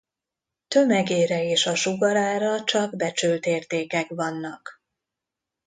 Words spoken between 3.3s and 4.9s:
értékek vannak.